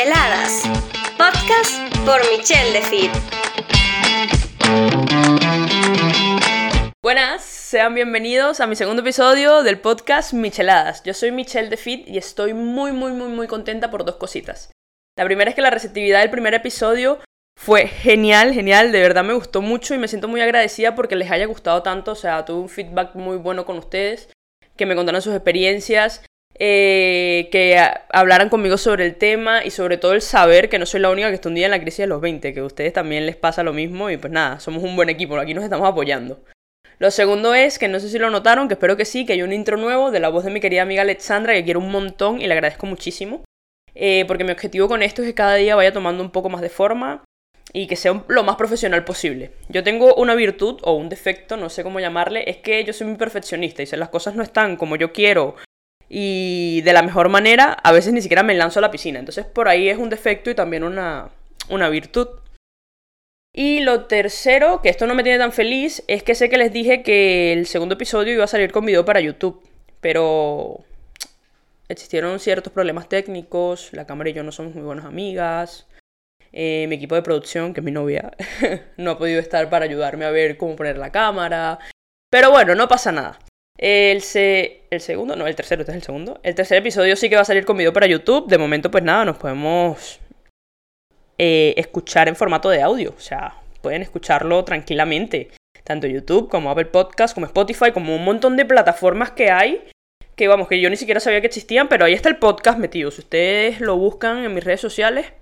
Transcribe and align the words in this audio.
Micheladas, 0.00 0.62
podcast 1.18 1.78
por 2.06 2.22
Michelle 2.30 2.72
Defit. 2.72 3.10
Buenas, 7.02 7.42
sean 7.44 7.94
bienvenidos 7.94 8.60
a 8.60 8.66
mi 8.66 8.76
segundo 8.76 9.02
episodio 9.02 9.62
del 9.62 9.78
podcast 9.78 10.32
Micheladas. 10.32 11.02
Yo 11.02 11.12
soy 11.12 11.32
Michelle 11.32 11.68
Defit 11.68 12.08
y 12.08 12.16
estoy 12.16 12.54
muy, 12.54 12.92
muy, 12.92 13.12
muy, 13.12 13.28
muy 13.28 13.46
contenta 13.46 13.90
por 13.90 14.06
dos 14.06 14.16
cositas. 14.16 14.72
La 15.18 15.26
primera 15.26 15.50
es 15.50 15.54
que 15.54 15.60
la 15.60 15.68
receptividad 15.68 16.20
del 16.20 16.30
primer 16.30 16.54
episodio 16.54 17.18
fue 17.58 17.86
genial, 17.86 18.54
genial, 18.54 18.92
de 18.92 19.02
verdad 19.02 19.22
me 19.22 19.34
gustó 19.34 19.60
mucho 19.60 19.94
y 19.94 19.98
me 19.98 20.08
siento 20.08 20.28
muy 20.28 20.40
agradecida 20.40 20.94
porque 20.94 21.16
les 21.16 21.30
haya 21.30 21.44
gustado 21.44 21.82
tanto, 21.82 22.12
o 22.12 22.16
sea, 22.16 22.46
tuve 22.46 22.60
un 22.60 22.70
feedback 22.70 23.16
muy 23.16 23.36
bueno 23.36 23.66
con 23.66 23.76
ustedes, 23.76 24.30
que 24.78 24.86
me 24.86 24.96
contaron 24.96 25.20
sus 25.20 25.34
experiencias, 25.34 26.22
eh, 26.62 27.48
que 27.50 27.82
hablaran 28.10 28.50
conmigo 28.50 28.76
sobre 28.76 29.06
el 29.06 29.16
tema 29.16 29.64
y 29.64 29.70
sobre 29.70 29.96
todo 29.96 30.12
el 30.12 30.20
saber 30.20 30.68
que 30.68 30.78
no 30.78 30.84
soy 30.84 31.00
la 31.00 31.08
única 31.08 31.28
que 31.28 31.36
está 31.36 31.48
un 31.48 31.54
día 31.54 31.64
en 31.64 31.70
la 31.70 31.80
crisis 31.80 32.00
de 32.00 32.06
los 32.06 32.20
20, 32.20 32.52
que 32.52 32.60
a 32.60 32.64
ustedes 32.64 32.92
también 32.92 33.24
les 33.24 33.34
pasa 33.34 33.62
lo 33.62 33.72
mismo 33.72 34.10
y 34.10 34.18
pues 34.18 34.30
nada, 34.30 34.60
somos 34.60 34.82
un 34.82 34.94
buen 34.94 35.08
equipo, 35.08 35.38
aquí 35.38 35.54
nos 35.54 35.64
estamos 35.64 35.88
apoyando. 35.88 36.44
Lo 36.98 37.10
segundo 37.10 37.54
es 37.54 37.78
que 37.78 37.88
no 37.88 37.98
sé 37.98 38.10
si 38.10 38.18
lo 38.18 38.28
notaron, 38.28 38.68
que 38.68 38.74
espero 38.74 38.98
que 38.98 39.06
sí, 39.06 39.24
que 39.24 39.32
hay 39.32 39.42
un 39.42 39.54
intro 39.54 39.78
nuevo 39.78 40.10
de 40.10 40.20
la 40.20 40.28
voz 40.28 40.44
de 40.44 40.50
mi 40.50 40.60
querida 40.60 40.82
amiga 40.82 41.00
Alexandra, 41.00 41.54
que 41.54 41.64
quiero 41.64 41.80
un 41.80 41.90
montón 41.90 42.42
y 42.42 42.46
le 42.46 42.52
agradezco 42.52 42.84
muchísimo. 42.84 43.42
Eh, 43.94 44.26
porque 44.28 44.44
mi 44.44 44.52
objetivo 44.52 44.86
con 44.86 45.02
esto 45.02 45.22
es 45.22 45.28
que 45.28 45.34
cada 45.34 45.54
día 45.54 45.76
vaya 45.76 45.94
tomando 45.94 46.22
un 46.22 46.30
poco 46.30 46.50
más 46.50 46.60
de 46.60 46.68
forma 46.68 47.24
y 47.72 47.86
que 47.86 47.96
sea 47.96 48.22
lo 48.28 48.44
más 48.44 48.56
profesional 48.56 49.02
posible. 49.04 49.52
Yo 49.70 49.82
tengo 49.82 50.14
una 50.16 50.34
virtud 50.34 50.78
o 50.82 50.92
un 50.92 51.08
defecto, 51.08 51.56
no 51.56 51.70
sé 51.70 51.82
cómo 51.82 52.00
llamarle, 52.00 52.44
es 52.50 52.58
que 52.58 52.84
yo 52.84 52.92
soy 52.92 53.06
muy 53.06 53.16
perfeccionista 53.16 53.82
y 53.82 53.86
si 53.86 53.96
las 53.96 54.10
cosas 54.10 54.34
no 54.34 54.42
están 54.42 54.76
como 54.76 54.96
yo 54.96 55.10
quiero 55.10 55.56
y 56.12 56.80
de 56.82 56.92
la 56.92 57.02
mejor 57.02 57.28
manera, 57.28 57.72
a 57.72 57.92
veces 57.92 58.12
ni 58.12 58.20
siquiera 58.20 58.42
me 58.42 58.54
lanzo 58.54 58.80
a 58.80 58.82
la 58.82 58.90
piscina. 58.90 59.20
Entonces 59.20 59.46
por 59.46 59.68
ahí 59.68 59.88
es 59.88 59.96
un 59.96 60.10
defecto 60.10 60.50
y 60.50 60.56
también 60.56 60.82
una, 60.82 61.30
una 61.68 61.88
virtud. 61.88 62.28
Y 63.52 63.80
lo 63.80 64.06
tercero, 64.06 64.82
que 64.82 64.88
esto 64.88 65.06
no 65.06 65.14
me 65.14 65.22
tiene 65.22 65.38
tan 65.38 65.52
feliz, 65.52 66.02
es 66.08 66.24
que 66.24 66.34
sé 66.34 66.48
que 66.48 66.58
les 66.58 66.72
dije 66.72 67.02
que 67.02 67.52
el 67.52 67.66
segundo 67.66 67.94
episodio 67.94 68.34
iba 68.34 68.44
a 68.44 68.48
salir 68.48 68.72
con 68.72 68.84
video 68.84 69.04
para 69.04 69.20
YouTube, 69.20 69.62
pero 70.00 70.84
existieron 71.88 72.38
ciertos 72.40 72.72
problemas 72.72 73.08
técnicos, 73.08 73.92
la 73.92 74.06
cámara 74.06 74.30
y 74.30 74.34
yo 74.34 74.42
no 74.42 74.52
somos 74.52 74.74
muy 74.74 74.84
buenas 74.84 75.04
amigas, 75.04 75.86
eh, 76.52 76.86
mi 76.88 76.96
equipo 76.96 77.16
de 77.16 77.22
producción, 77.22 77.74
que 77.74 77.80
es 77.80 77.84
mi 77.84 77.90
novia, 77.92 78.32
no 78.96 79.12
ha 79.12 79.18
podido 79.18 79.40
estar 79.40 79.68
para 79.68 79.84
ayudarme 79.84 80.24
a 80.24 80.30
ver 80.30 80.56
cómo 80.56 80.76
poner 80.76 80.96
la 80.98 81.10
cámara. 81.10 81.78
Pero 82.30 82.52
bueno, 82.52 82.76
no 82.76 82.86
pasa 82.86 83.10
nada. 83.10 83.38
El, 83.82 84.22
el 84.90 85.00
segundo, 85.00 85.36
no, 85.36 85.46
el 85.46 85.56
tercero, 85.56 85.80
este 85.80 85.92
es 85.92 85.96
el 85.96 86.02
segundo. 86.02 86.38
El 86.42 86.54
tercer 86.54 86.76
episodio 86.76 87.16
sí 87.16 87.30
que 87.30 87.36
va 87.36 87.42
a 87.42 87.46
salir 87.46 87.64
con 87.64 87.78
video 87.78 87.94
para 87.94 88.06
YouTube. 88.06 88.46
De 88.46 88.58
momento, 88.58 88.90
pues 88.90 89.02
nada, 89.02 89.24
nos 89.24 89.38
podemos 89.38 90.20
eh, 91.38 91.72
escuchar 91.78 92.28
en 92.28 92.36
formato 92.36 92.68
de 92.68 92.82
audio. 92.82 93.14
O 93.16 93.20
sea, 93.20 93.54
pueden 93.80 94.02
escucharlo 94.02 94.62
tranquilamente. 94.64 95.48
Tanto 95.82 96.06
YouTube 96.06 96.50
como 96.50 96.70
Apple 96.70 96.86
Podcast, 96.86 97.32
como 97.32 97.46
Spotify, 97.46 97.90
como 97.90 98.14
un 98.14 98.22
montón 98.22 98.54
de 98.58 98.66
plataformas 98.66 99.30
que 99.30 99.50
hay. 99.50 99.82
Que 100.36 100.46
vamos, 100.46 100.68
que 100.68 100.78
yo 100.78 100.90
ni 100.90 100.96
siquiera 100.96 101.18
sabía 101.18 101.40
que 101.40 101.46
existían, 101.46 101.88
pero 101.88 102.04
ahí 102.04 102.12
está 102.12 102.28
el 102.28 102.36
podcast 102.36 102.78
metido. 102.78 103.10
Si 103.10 103.22
ustedes 103.22 103.80
lo 103.80 103.96
buscan 103.96 104.44
en 104.44 104.52
mis 104.52 104.62
redes 104.62 104.82
sociales, 104.82 105.32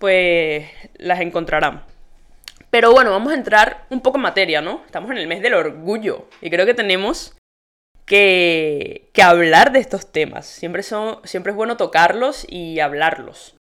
pues 0.00 0.66
las 0.96 1.20
encontrarán. 1.20 1.84
Pero 2.70 2.90
bueno, 2.90 3.12
vamos 3.12 3.32
a 3.32 3.36
entrar 3.36 3.86
un 3.90 4.00
poco 4.00 4.18
en 4.18 4.22
materia, 4.22 4.60
¿no? 4.60 4.82
Estamos 4.84 5.08
en 5.12 5.18
el 5.18 5.28
mes 5.28 5.40
del 5.40 5.54
orgullo 5.54 6.26
y 6.40 6.50
creo 6.50 6.66
que 6.66 6.74
tenemos 6.74 7.36
que, 8.06 9.10
que 9.12 9.22
hablar 9.22 9.72
de 9.72 9.80
estos 9.80 10.10
temas. 10.12 10.46
Siempre, 10.46 10.82
son, 10.82 11.20
siempre 11.24 11.50
es 11.50 11.56
bueno 11.56 11.76
tocarlos 11.76 12.46
y 12.48 12.80
hablarlos. 12.80 13.56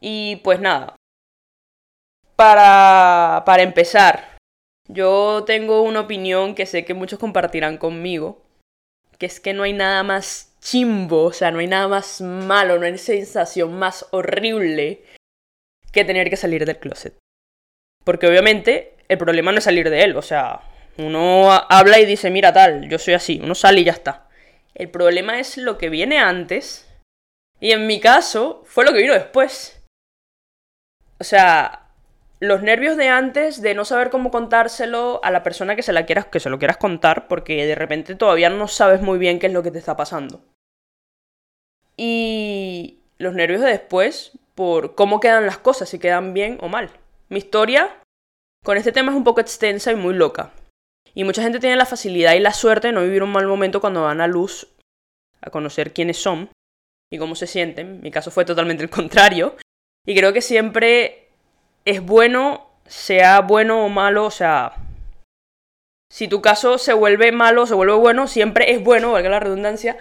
Y 0.00 0.36
pues 0.36 0.60
nada, 0.60 0.96
para, 2.36 3.42
para 3.46 3.62
empezar, 3.62 4.38
yo 4.88 5.44
tengo 5.46 5.82
una 5.82 6.00
opinión 6.00 6.54
que 6.54 6.66
sé 6.66 6.84
que 6.84 6.94
muchos 6.94 7.18
compartirán 7.18 7.78
conmigo, 7.78 8.42
que 9.18 9.26
es 9.26 9.40
que 9.40 9.54
no 9.54 9.62
hay 9.62 9.72
nada 9.72 10.02
más 10.02 10.54
chimbo, 10.60 11.24
o 11.24 11.32
sea, 11.32 11.50
no 11.50 11.60
hay 11.60 11.66
nada 11.66 11.88
más 11.88 12.20
malo, 12.20 12.78
no 12.78 12.86
hay 12.86 12.98
sensación 12.98 13.78
más 13.78 14.06
horrible 14.10 15.04
que 15.92 16.04
tener 16.04 16.28
que 16.28 16.36
salir 16.36 16.66
del 16.66 16.78
closet. 16.78 17.16
Porque 18.04 18.26
obviamente 18.26 18.94
el 19.08 19.18
problema 19.18 19.52
no 19.52 19.58
es 19.58 19.64
salir 19.64 19.88
de 19.88 20.02
él, 20.02 20.16
o 20.16 20.22
sea, 20.22 20.60
uno 20.96 21.50
habla 21.50 21.98
y 21.98 22.06
dice, 22.06 22.30
mira 22.30 22.52
tal, 22.52 22.88
yo 22.88 22.98
soy 22.98 23.14
así, 23.14 23.40
uno 23.42 23.54
sale 23.54 23.80
y 23.80 23.84
ya 23.84 23.92
está. 23.92 24.28
El 24.74 24.90
problema 24.90 25.38
es 25.38 25.56
lo 25.56 25.78
que 25.78 25.88
viene 25.88 26.18
antes 26.18 26.88
y 27.60 27.72
en 27.72 27.86
mi 27.86 28.00
caso 28.00 28.62
fue 28.66 28.84
lo 28.84 28.92
que 28.92 29.02
vino 29.02 29.14
después. 29.14 29.82
O 31.18 31.24
sea, 31.24 31.88
los 32.40 32.62
nervios 32.62 32.96
de 32.96 33.08
antes 33.08 33.62
de 33.62 33.74
no 33.74 33.84
saber 33.84 34.10
cómo 34.10 34.30
contárselo 34.30 35.20
a 35.22 35.30
la 35.30 35.42
persona 35.42 35.76
que 35.76 35.82
se 35.82 35.92
la 35.92 36.06
quieras 36.06 36.26
que 36.26 36.40
se 36.40 36.50
lo 36.50 36.58
quieras 36.58 36.76
contar 36.76 37.28
porque 37.28 37.66
de 37.66 37.74
repente 37.74 38.16
todavía 38.16 38.50
no 38.50 38.68
sabes 38.68 39.00
muy 39.00 39.18
bien 39.18 39.38
qué 39.38 39.46
es 39.46 39.52
lo 39.52 39.62
que 39.62 39.70
te 39.70 39.78
está 39.78 39.96
pasando. 39.96 40.42
Y 41.96 42.98
los 43.18 43.34
nervios 43.34 43.60
de 43.60 43.68
después 43.68 44.32
por 44.54 44.94
cómo 44.94 45.20
quedan 45.20 45.46
las 45.46 45.58
cosas, 45.58 45.88
si 45.88 45.98
quedan 45.98 46.34
bien 46.34 46.58
o 46.60 46.68
mal. 46.68 46.90
Mi 47.28 47.38
historia 47.38 48.00
con 48.64 48.76
este 48.76 48.92
tema 48.92 49.12
es 49.12 49.16
un 49.16 49.24
poco 49.24 49.40
extensa 49.40 49.92
y 49.92 49.96
muy 49.96 50.14
loca. 50.14 50.52
Y 51.14 51.24
mucha 51.24 51.42
gente 51.42 51.60
tiene 51.60 51.76
la 51.76 51.86
facilidad 51.86 52.34
y 52.34 52.40
la 52.40 52.52
suerte 52.52 52.88
de 52.88 52.92
no 52.92 53.02
vivir 53.02 53.22
un 53.22 53.32
mal 53.32 53.46
momento 53.46 53.80
cuando 53.80 54.02
van 54.02 54.20
a 54.20 54.26
luz 54.26 54.68
a 55.40 55.50
conocer 55.50 55.92
quiénes 55.92 56.18
son 56.18 56.50
y 57.10 57.18
cómo 57.18 57.36
se 57.36 57.46
sienten. 57.46 58.00
Mi 58.00 58.10
caso 58.10 58.30
fue 58.30 58.44
totalmente 58.44 58.82
el 58.82 58.90
contrario. 58.90 59.56
Y 60.06 60.16
creo 60.16 60.32
que 60.32 60.42
siempre 60.42 61.28
es 61.84 62.04
bueno, 62.04 62.68
sea 62.86 63.40
bueno 63.40 63.84
o 63.84 63.88
malo, 63.88 64.24
o 64.24 64.30
sea, 64.30 64.74
si 66.10 66.28
tu 66.28 66.42
caso 66.42 66.78
se 66.78 66.92
vuelve 66.92 67.32
malo 67.32 67.62
o 67.62 67.66
se 67.66 67.74
vuelve 67.74 67.94
bueno, 67.94 68.26
siempre 68.26 68.72
es 68.72 68.82
bueno, 68.82 69.12
valga 69.12 69.30
la 69.30 69.40
redundancia, 69.40 69.96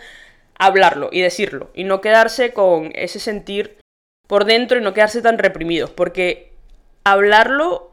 hablarlo 0.57 1.09
y 1.11 1.21
decirlo. 1.21 1.71
Y 1.73 1.85
no 1.85 2.01
quedarse 2.01 2.53
con 2.53 2.91
ese 2.95 3.19
sentir 3.19 3.77
por 4.27 4.45
dentro 4.45 4.77
y 4.79 4.83
no 4.83 4.93
quedarse 4.93 5.21
tan 5.21 5.37
reprimidos, 5.37 5.91
porque 5.91 6.53
hablarlo 7.03 7.92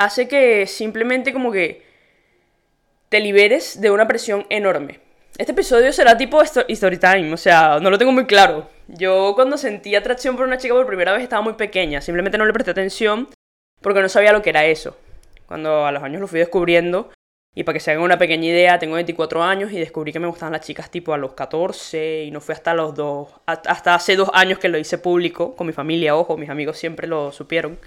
hace 0.00 0.28
que 0.28 0.66
simplemente 0.66 1.30
como 1.32 1.52
que 1.52 1.82
te 3.10 3.20
liberes 3.20 3.82
de 3.82 3.90
una 3.90 4.08
presión 4.08 4.46
enorme. 4.48 4.98
Este 5.36 5.52
episodio 5.52 5.92
será 5.92 6.16
tipo 6.16 6.40
story 6.42 6.98
time, 6.98 7.32
o 7.34 7.36
sea, 7.36 7.78
no 7.80 7.90
lo 7.90 7.98
tengo 7.98 8.10
muy 8.10 8.24
claro. 8.24 8.70
Yo 8.88 9.32
cuando 9.34 9.58
sentí 9.58 9.94
atracción 9.94 10.36
por 10.36 10.46
una 10.46 10.56
chica 10.56 10.74
por 10.74 10.86
primera 10.86 11.12
vez 11.12 11.22
estaba 11.22 11.42
muy 11.42 11.52
pequeña, 11.52 12.00
simplemente 12.00 12.38
no 12.38 12.46
le 12.46 12.52
presté 12.54 12.70
atención 12.70 13.28
porque 13.82 14.00
no 14.00 14.08
sabía 14.08 14.32
lo 14.32 14.40
que 14.40 14.50
era 14.50 14.64
eso. 14.64 14.96
Cuando 15.46 15.84
a 15.84 15.92
los 15.92 16.02
años 16.02 16.22
lo 16.22 16.28
fui 16.28 16.38
descubriendo, 16.38 17.10
y 17.54 17.64
para 17.64 17.74
que 17.74 17.80
se 17.80 17.90
hagan 17.90 18.02
una 18.02 18.16
pequeña 18.16 18.46
idea, 18.46 18.78
tengo 18.78 18.94
24 18.94 19.42
años 19.42 19.70
y 19.70 19.78
descubrí 19.78 20.12
que 20.12 20.20
me 20.20 20.28
gustaban 20.28 20.52
las 20.52 20.64
chicas 20.64 20.90
tipo 20.90 21.12
a 21.12 21.18
los 21.18 21.34
14 21.34 22.24
y 22.24 22.30
no 22.30 22.40
fue 22.40 22.54
hasta 22.54 22.72
los 22.72 22.94
dos, 22.94 23.28
hasta 23.44 23.94
hace 23.94 24.16
dos 24.16 24.30
años 24.32 24.58
que 24.58 24.68
lo 24.68 24.78
hice 24.78 24.96
público 24.96 25.54
con 25.56 25.66
mi 25.66 25.74
familia, 25.74 26.16
ojo, 26.16 26.38
mis 26.38 26.48
amigos 26.48 26.78
siempre 26.78 27.06
lo 27.06 27.32
supieron. 27.32 27.78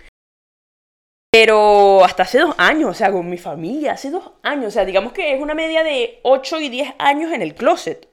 Pero 1.34 2.06
hasta 2.06 2.22
hace 2.22 2.38
dos 2.38 2.54
años, 2.60 2.92
o 2.92 2.94
sea, 2.94 3.12
con 3.12 3.28
mi 3.28 3.40
familia, 3.40 3.94
hace 3.94 4.12
dos 4.12 4.30
años, 4.44 4.68
o 4.68 4.72
sea, 4.72 4.86
digamos 4.86 5.14
que 5.14 5.34
es 5.34 5.42
una 5.42 5.56
media 5.56 5.84
de 5.84 6.20
8 6.22 6.60
y 6.60 6.70
10 6.70 6.94
años 7.00 7.34
en 7.34 7.42
el 7.42 7.56
closet, 7.56 8.08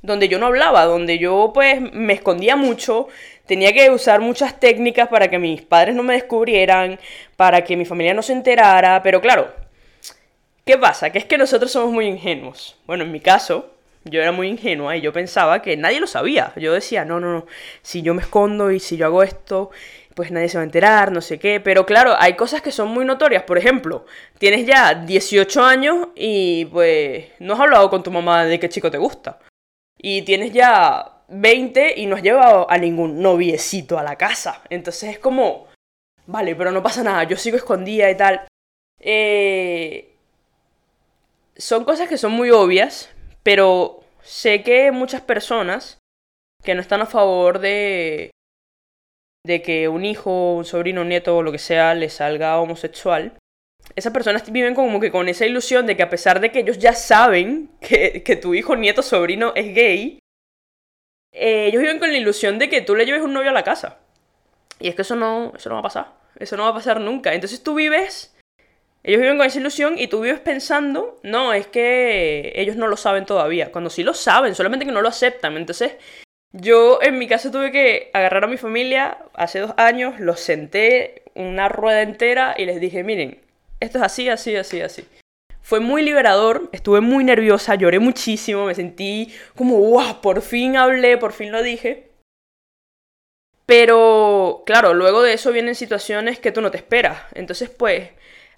donde 0.00 0.26
yo 0.26 0.38
no 0.38 0.46
hablaba, 0.46 0.86
donde 0.86 1.18
yo 1.18 1.50
pues 1.52 1.82
me 1.92 2.14
escondía 2.14 2.56
mucho, 2.56 3.08
tenía 3.44 3.74
que 3.74 3.90
usar 3.90 4.22
muchas 4.22 4.58
técnicas 4.58 5.08
para 5.08 5.28
que 5.28 5.38
mis 5.38 5.60
padres 5.60 5.94
no 5.94 6.02
me 6.02 6.14
descubrieran, 6.14 6.98
para 7.36 7.62
que 7.62 7.76
mi 7.76 7.84
familia 7.84 8.14
no 8.14 8.22
se 8.22 8.32
enterara, 8.32 9.02
pero 9.02 9.20
claro, 9.20 9.52
¿Qué 10.64 10.78
pasa? 10.78 11.10
Que 11.10 11.18
es 11.18 11.24
que 11.24 11.38
nosotros 11.38 11.72
somos 11.72 11.90
muy 11.90 12.06
ingenuos. 12.06 12.76
Bueno, 12.86 13.02
en 13.02 13.10
mi 13.10 13.18
caso, 13.18 13.72
yo 14.04 14.20
era 14.20 14.30
muy 14.30 14.46
ingenua 14.46 14.96
y 14.96 15.00
yo 15.00 15.12
pensaba 15.12 15.60
que 15.60 15.76
nadie 15.76 15.98
lo 15.98 16.06
sabía. 16.06 16.52
Yo 16.54 16.72
decía, 16.72 17.04
no, 17.04 17.18
no, 17.18 17.32
no, 17.32 17.46
si 17.82 18.02
yo 18.02 18.14
me 18.14 18.22
escondo 18.22 18.70
y 18.70 18.78
si 18.78 18.96
yo 18.96 19.06
hago 19.06 19.24
esto, 19.24 19.70
pues 20.14 20.30
nadie 20.30 20.48
se 20.48 20.58
va 20.58 20.62
a 20.62 20.64
enterar, 20.64 21.12
no 21.12 21.20
sé 21.20 21.38
qué. 21.38 21.60
Pero 21.60 21.86
claro, 21.86 22.14
hay 22.18 22.34
cosas 22.34 22.62
que 22.62 22.72
son 22.72 22.88
muy 22.88 23.04
notorias. 23.04 23.42
Por 23.44 23.58
ejemplo, 23.58 24.06
tienes 24.38 24.66
ya 24.66 24.94
18 24.94 25.62
años 25.62 26.08
y 26.14 26.66
pues 26.66 27.26
no 27.40 27.54
has 27.54 27.60
hablado 27.60 27.90
con 27.90 28.02
tu 28.02 28.10
mamá 28.10 28.44
de 28.44 28.58
qué 28.60 28.68
chico 28.68 28.90
te 28.90 28.98
gusta. 28.98 29.38
Y 29.98 30.22
tienes 30.22 30.52
ya 30.52 31.22
20 31.28 31.94
y 31.98 32.06
no 32.06 32.16
has 32.16 32.22
llevado 32.22 32.70
a 32.70 32.78
ningún 32.78 33.22
noviecito 33.22 33.98
a 33.98 34.02
la 34.02 34.16
casa. 34.16 34.62
Entonces 34.70 35.10
es 35.10 35.18
como, 35.18 35.68
vale, 36.26 36.54
pero 36.54 36.70
no 36.70 36.82
pasa 36.82 37.02
nada, 37.02 37.24
yo 37.24 37.36
sigo 37.36 37.56
escondida 37.56 38.10
y 38.10 38.16
tal. 38.16 38.46
Eh, 38.98 40.14
son 41.56 41.84
cosas 41.84 42.08
que 42.08 42.18
son 42.18 42.32
muy 42.32 42.50
obvias, 42.50 43.10
pero 43.42 44.00
sé 44.22 44.62
que 44.62 44.92
muchas 44.92 45.22
personas 45.22 45.98
que 46.62 46.74
no 46.74 46.80
están 46.80 47.00
a 47.00 47.06
favor 47.06 47.58
de 47.58 48.30
de 49.44 49.62
que 49.62 49.88
un 49.88 50.04
hijo, 50.04 50.54
un 50.54 50.64
sobrino, 50.64 51.00
un 51.00 51.08
nieto 51.08 51.36
o 51.36 51.42
lo 51.42 51.52
que 51.52 51.58
sea 51.58 51.94
le 51.94 52.08
salga 52.08 52.60
homosexual, 52.60 53.34
esas 53.96 54.12
personas 54.12 54.50
viven 54.50 54.74
como 54.74 55.00
que 55.00 55.10
con 55.10 55.28
esa 55.28 55.46
ilusión 55.46 55.86
de 55.86 55.96
que 55.96 56.02
a 56.02 56.10
pesar 56.10 56.40
de 56.40 56.50
que 56.50 56.60
ellos 56.60 56.78
ya 56.78 56.94
saben 56.94 57.70
que, 57.80 58.22
que 58.22 58.36
tu 58.36 58.54
hijo, 58.54 58.76
nieto, 58.76 59.02
sobrino 59.02 59.52
es 59.54 59.74
gay, 59.74 60.18
eh, 61.32 61.66
ellos 61.66 61.82
viven 61.82 61.98
con 61.98 62.10
la 62.10 62.18
ilusión 62.18 62.58
de 62.58 62.68
que 62.68 62.82
tú 62.82 62.94
le 62.94 63.06
lleves 63.06 63.22
un 63.22 63.32
novio 63.32 63.50
a 63.50 63.54
la 63.54 63.64
casa. 63.64 63.98
Y 64.78 64.88
es 64.88 64.94
que 64.94 65.02
eso 65.02 65.16
no, 65.16 65.52
eso 65.56 65.68
no 65.68 65.76
va 65.76 65.80
a 65.80 65.84
pasar. 65.84 66.12
Eso 66.38 66.56
no 66.56 66.64
va 66.64 66.70
a 66.70 66.74
pasar 66.74 67.00
nunca. 67.00 67.34
Entonces 67.34 67.62
tú 67.62 67.74
vives, 67.74 68.36
ellos 69.02 69.20
viven 69.20 69.38
con 69.38 69.46
esa 69.46 69.58
ilusión 69.58 69.98
y 69.98 70.08
tú 70.08 70.20
vives 70.20 70.40
pensando, 70.40 71.18
no, 71.22 71.52
es 71.52 71.66
que 71.66 72.52
ellos 72.56 72.76
no 72.76 72.86
lo 72.86 72.96
saben 72.96 73.26
todavía. 73.26 73.72
Cuando 73.72 73.90
sí 73.90 74.02
lo 74.02 74.14
saben, 74.14 74.54
solamente 74.54 74.86
que 74.86 74.92
no 74.92 75.02
lo 75.02 75.08
aceptan. 75.08 75.56
Entonces 75.56 75.96
yo 76.52 77.00
en 77.02 77.18
mi 77.18 77.26
caso 77.28 77.50
tuve 77.50 77.72
que 77.72 78.10
agarrar 78.12 78.44
a 78.44 78.48
mi 78.48 78.56
familia 78.56 79.18
hace 79.34 79.60
dos 79.60 79.72
años, 79.76 80.20
los 80.20 80.40
senté 80.40 81.22
una 81.34 81.68
rueda 81.68 82.02
entera 82.02 82.54
y 82.56 82.66
les 82.66 82.80
dije, 82.80 83.02
miren, 83.04 83.40
esto 83.80 83.98
es 83.98 84.04
así, 84.04 84.28
así, 84.28 84.54
así, 84.56 84.80
así. 84.80 85.04
Fue 85.62 85.80
muy 85.80 86.02
liberador, 86.02 86.68
estuve 86.72 87.00
muy 87.00 87.24
nerviosa, 87.24 87.74
lloré 87.76 87.98
muchísimo, 88.00 88.66
me 88.66 88.74
sentí 88.74 89.32
como, 89.56 89.78
wow, 89.78 90.20
por 90.20 90.42
fin 90.42 90.76
hablé, 90.76 91.16
por 91.16 91.32
fin 91.32 91.52
lo 91.52 91.62
dije. 91.62 92.10
Pero, 93.64 94.64
claro, 94.66 94.92
luego 94.92 95.22
de 95.22 95.32
eso 95.32 95.52
vienen 95.52 95.74
situaciones 95.74 96.38
que 96.38 96.52
tú 96.52 96.60
no 96.60 96.70
te 96.70 96.76
esperas. 96.76 97.22
Entonces, 97.34 97.70
pues, 97.70 98.10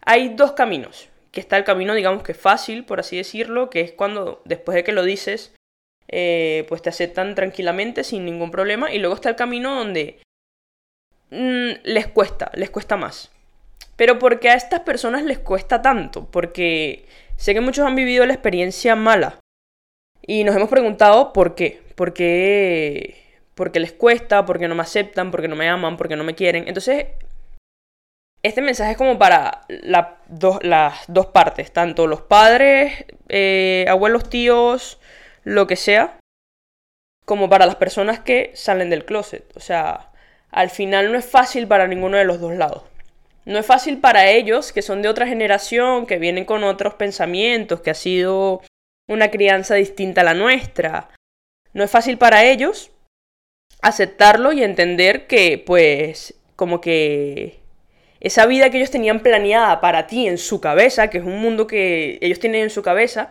hay 0.05 0.31
dos 0.31 0.53
caminos. 0.53 1.09
Que 1.31 1.41
está 1.41 1.57
el 1.57 1.65
camino, 1.65 1.95
digamos 1.95 2.23
que 2.23 2.33
fácil, 2.33 2.85
por 2.85 3.01
así 3.01 3.17
decirlo, 3.17 3.69
que 3.69 3.81
es 3.81 3.93
cuando 3.93 4.41
después 4.45 4.75
de 4.75 4.85
que 4.85 4.93
lo 4.93 5.03
dices, 5.05 5.55
eh, 6.17 6.65
pues 6.69 6.81
te 6.81 6.91
aceptan 6.91 7.35
tranquilamente, 7.35 8.05
sin 8.05 8.25
ningún 8.25 8.53
problema. 8.53 8.93
Y 8.93 9.01
luego 9.01 9.17
está 9.17 9.31
el 9.31 9.35
camino 9.35 9.75
donde 9.75 10.21
mm, 11.31 11.83
les 11.83 12.07
cuesta, 12.07 12.53
les 12.55 12.71
cuesta 12.71 12.97
más. 12.97 13.33
Pero 13.97 14.21
¿por 14.21 14.39
qué 14.39 14.51
a 14.51 14.55
estas 14.55 14.81
personas 14.81 15.25
les 15.25 15.41
cuesta 15.41 15.83
tanto? 15.83 16.31
Porque 16.31 17.05
sé 17.37 17.53
que 17.53 17.61
muchos 17.61 17.85
han 17.85 17.97
vivido 17.97 18.25
la 18.27 18.35
experiencia 18.35 18.95
mala. 18.95 19.41
Y 20.25 20.45
nos 20.45 20.55
hemos 20.55 20.69
preguntado 20.69 21.33
por 21.33 21.57
qué. 21.57 21.83
¿Por 21.97 22.15
qué, 22.15 23.17
porque 23.57 23.81
les 23.81 23.93
cuesta? 23.93 24.47
¿Por 24.47 24.61
qué 24.61 24.69
no 24.69 24.77
me 24.77 24.83
aceptan? 24.83 25.33
¿Por 25.33 25.43
qué 25.43 25.49
no 25.49 25.57
me 25.57 25.69
aman? 25.69 25.97
¿Por 25.97 26.07
qué 26.07 26.15
no 26.15 26.23
me 26.23 26.37
quieren? 26.37 26.69
Entonces, 26.69 27.07
este 28.45 28.63
mensaje 28.63 28.93
es 28.93 28.97
como 28.97 29.19
para 29.19 29.63
las 29.69 30.07
dos 31.09 31.27
partes. 31.27 31.73
Tanto 31.73 32.07
los 32.07 32.21
padres, 32.21 33.05
eh, 33.29 33.85
abuelos, 33.89 34.31
tíos, 34.31 35.01
lo 35.45 35.67
que 35.67 35.77
sea. 35.77 36.19
Como 37.25 37.49
para 37.49 37.67
las 37.67 37.77
personas 37.77 38.21
que 38.21 38.51
salen 38.55 38.91
del 38.91 39.05
closet. 39.05 39.45
O 39.57 39.61
sea, 39.61 40.11
al 40.51 40.71
final 40.71 41.11
no 41.11 41.19
es 41.19 41.25
fácil 41.25 41.67
para 41.67 41.87
ninguno 41.87 42.17
de 42.17 42.25
los 42.25 42.41
dos 42.41 42.55
lados. 42.55 42.83
No 43.47 43.59
es 43.59 43.67
fácil 43.67 43.99
para 43.99 44.31
ellos, 44.31 44.73
que 44.73 44.83
son 44.83 45.03
de 45.03 45.09
otra 45.09 45.27
generación, 45.27 46.07
que 46.07 46.19
vienen 46.19 46.45
con 46.45 46.65
otros 46.65 46.95
pensamientos, 46.95 47.81
que 47.81 47.91
ha 47.91 47.95
sido 47.95 48.63
una 49.09 49.31
crianza 49.31 49.75
distinta 49.75 50.23
a 50.23 50.25
la 50.25 50.35
nuestra. 50.35 51.11
No 51.73 51.85
es 51.85 51.91
fácil 51.91 52.19
para 52.19 52.45
ellos 52.45 52.91
aceptarlo 53.83 54.53
y 54.53 54.63
entender 54.63 55.27
que, 55.27 55.63
pues, 55.65 56.35
como 56.57 56.81
que 56.81 57.59
esa 58.21 58.47
vida 58.47 58.71
que 58.71 58.79
ellos 58.79 58.91
tenían 58.91 59.21
planeada 59.21 59.83
para 59.83 60.07
ti 60.07 60.27
en 60.27 60.39
su 60.39 60.61
cabeza, 60.61 61.11
que 61.11 61.19
es 61.19 61.25
un 61.25 61.41
mundo 61.41 61.67
que 61.67 62.19
ellos 62.23 62.41
tienen 62.41 62.63
en 62.63 62.71
su 62.71 62.83
cabeza, 62.83 63.31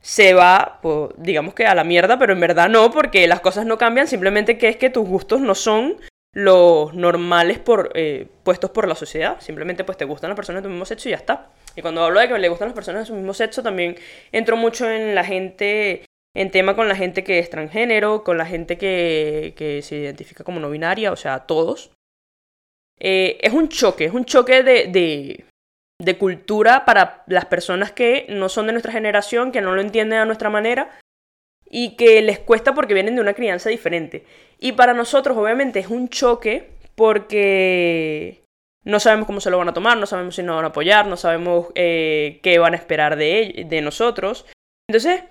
se 0.00 0.34
va, 0.34 0.78
pues, 0.82 1.10
digamos 1.18 1.54
que 1.54 1.66
a 1.66 1.74
la 1.74 1.84
mierda, 1.84 2.18
pero 2.18 2.32
en 2.32 2.40
verdad 2.40 2.68
no, 2.68 2.90
porque 2.90 3.26
las 3.26 3.40
cosas 3.40 3.66
no 3.66 3.78
cambian, 3.78 4.08
simplemente 4.08 4.58
que 4.58 4.68
es 4.68 4.76
que 4.76 4.90
tus 4.90 5.06
gustos 5.06 5.40
no 5.40 5.54
son 5.54 5.96
los 6.32 6.94
normales 6.94 7.58
por, 7.58 7.90
eh, 7.94 8.28
puestos 8.44 8.70
por 8.70 8.86
la 8.88 8.94
sociedad. 8.94 9.40
Simplemente 9.40 9.84
pues 9.84 9.98
te 9.98 10.04
gustan 10.04 10.30
las 10.30 10.36
personas 10.36 10.62
de 10.62 10.68
tu 10.68 10.70
mismo 10.70 10.84
sexo 10.84 11.08
y 11.08 11.12
ya 11.12 11.18
está. 11.18 11.50
Y 11.76 11.82
cuando 11.82 12.04
hablo 12.04 12.20
de 12.20 12.28
que 12.28 12.38
le 12.38 12.48
gustan 12.48 12.68
las 12.68 12.74
personas 12.74 13.02
de 13.02 13.06
su 13.06 13.14
mismo 13.14 13.34
sexo, 13.34 13.62
también 13.62 13.96
entro 14.32 14.56
mucho 14.56 14.88
en 14.88 15.14
la 15.14 15.24
gente, 15.24 16.04
en 16.34 16.50
tema 16.50 16.76
con 16.76 16.88
la 16.88 16.96
gente 16.96 17.24
que 17.24 17.38
es 17.38 17.50
transgénero, 17.50 18.22
con 18.24 18.38
la 18.38 18.46
gente 18.46 18.78
que, 18.78 19.54
que 19.56 19.82
se 19.82 19.96
identifica 19.96 20.44
como 20.44 20.60
no 20.60 20.70
binaria, 20.70 21.12
o 21.12 21.16
sea, 21.16 21.40
todos. 21.40 21.90
Eh, 22.98 23.38
es 23.40 23.52
un 23.52 23.68
choque, 23.68 24.04
es 24.04 24.12
un 24.12 24.24
choque 24.24 24.62
de, 24.62 24.86
de, 24.86 25.44
de 26.00 26.16
cultura 26.16 26.84
para 26.86 27.22
las 27.26 27.44
personas 27.44 27.92
que 27.92 28.26
no 28.30 28.48
son 28.48 28.66
de 28.66 28.72
nuestra 28.72 28.92
generación, 28.92 29.52
que 29.52 29.60
no 29.60 29.74
lo 29.74 29.82
entienden 29.82 30.18
a 30.18 30.24
nuestra 30.24 30.48
manera 30.48 30.98
y 31.68 31.96
que 31.96 32.22
les 32.22 32.38
cuesta 32.38 32.74
porque 32.74 32.94
vienen 32.94 33.14
de 33.14 33.20
una 33.20 33.34
crianza 33.34 33.68
diferente. 33.68 34.24
Y 34.58 34.72
para 34.72 34.94
nosotros 34.94 35.36
obviamente 35.36 35.78
es 35.78 35.88
un 35.88 36.08
choque 36.08 36.70
porque 36.94 38.42
no 38.84 38.98
sabemos 38.98 39.26
cómo 39.26 39.40
se 39.40 39.50
lo 39.50 39.58
van 39.58 39.68
a 39.68 39.74
tomar, 39.74 39.98
no 39.98 40.06
sabemos 40.06 40.34
si 40.34 40.42
nos 40.42 40.56
van 40.56 40.64
a 40.64 40.68
apoyar, 40.68 41.06
no 41.06 41.18
sabemos 41.18 41.66
eh, 41.74 42.40
qué 42.42 42.58
van 42.58 42.72
a 42.72 42.78
esperar 42.78 43.16
de, 43.16 43.66
de 43.68 43.82
nosotros. 43.82 44.46
Entonces, 44.88 45.22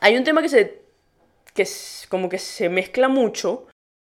hay 0.00 0.16
un 0.16 0.24
tema 0.24 0.42
que 0.42 0.48
se. 0.48 0.82
que 1.54 1.66
como 2.08 2.28
que 2.28 2.38
se 2.38 2.68
mezcla 2.68 3.08
mucho. 3.08 3.68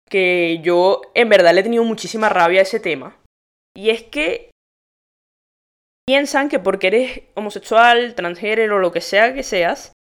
Que 0.09 0.59
yo 0.63 1.01
en 1.13 1.29
verdad 1.29 1.53
le 1.53 1.61
he 1.61 1.63
tenido 1.63 1.83
muchísima 1.83 2.29
rabia 2.29 2.59
a 2.59 2.63
ese 2.63 2.79
tema. 2.79 3.17
Y 3.75 3.89
es 3.89 4.03
que 4.03 4.50
piensan 6.11 6.49
que 6.49 6.59
porque 6.59 6.87
eres 6.87 7.21
homosexual, 7.35 8.15
transgénero, 8.15 8.79
lo 8.79 8.91
que 8.91 8.99
sea 8.99 9.33
que 9.33 9.43
seas, 9.43 9.93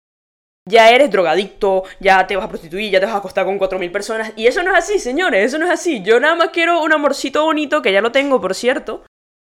ya 0.68 0.90
eres 0.90 1.12
drogadicto, 1.12 1.84
ya 2.00 2.26
te 2.26 2.34
vas 2.34 2.46
a 2.46 2.48
prostituir, 2.48 2.90
ya 2.90 2.98
te 2.98 3.06
vas 3.06 3.14
a 3.14 3.18
acostar 3.18 3.44
con 3.44 3.60
4.000 3.60 3.92
personas. 3.92 4.32
Y 4.34 4.48
eso 4.48 4.64
no 4.64 4.72
es 4.72 4.78
así, 4.78 4.98
señores, 4.98 5.46
eso 5.46 5.58
no 5.60 5.66
es 5.66 5.70
así. 5.70 6.02
Yo 6.02 6.18
nada 6.18 6.34
más 6.34 6.48
quiero 6.48 6.82
un 6.82 6.92
amorcito 6.92 7.44
bonito, 7.44 7.80
que 7.80 7.92
ya 7.92 8.00
lo 8.00 8.10
tengo, 8.10 8.40
por 8.40 8.56
cierto, 8.56 9.04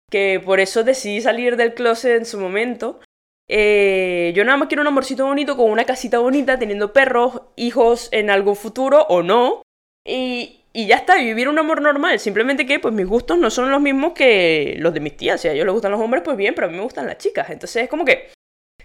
que 0.08 0.40
por 0.44 0.60
eso 0.60 0.84
decidí 0.84 1.20
salir 1.20 1.56
del 1.56 1.74
closet 1.74 2.16
en 2.16 2.26
su 2.26 2.38
momento. 2.38 3.00
Eh, 3.48 4.32
yo 4.36 4.44
nada 4.44 4.56
más 4.56 4.68
quiero 4.68 4.82
un 4.82 4.86
amorcito 4.86 5.26
bonito 5.26 5.56
con 5.56 5.68
una 5.68 5.84
casita 5.84 6.20
bonita, 6.20 6.60
teniendo 6.60 6.92
perros, 6.92 7.42
hijos 7.56 8.08
en 8.12 8.30
algún 8.30 8.54
futuro 8.54 9.04
o 9.08 9.24
no. 9.24 9.62
Y, 10.06 10.61
y 10.72 10.86
ya 10.86 10.96
está, 10.96 11.16
vivir 11.16 11.48
un 11.48 11.58
amor 11.58 11.82
normal. 11.82 12.18
Simplemente 12.18 12.64
que 12.64 12.80
pues 12.80 12.94
mis 12.94 13.06
gustos 13.06 13.38
no 13.38 13.50
son 13.50 13.70
los 13.70 13.80
mismos 13.80 14.12
que 14.12 14.76
los 14.78 14.94
de 14.94 15.00
mis 15.00 15.16
tías. 15.16 15.40
Si 15.40 15.48
a 15.48 15.52
ellos 15.52 15.66
les 15.66 15.72
gustan 15.72 15.92
los 15.92 16.00
hombres, 16.00 16.22
pues 16.24 16.36
bien, 16.36 16.54
pero 16.54 16.66
a 16.66 16.70
mí 16.70 16.76
me 16.76 16.82
gustan 16.82 17.06
las 17.06 17.18
chicas. 17.18 17.50
Entonces 17.50 17.84
es 17.84 17.88
como 17.88 18.04
que 18.04 18.30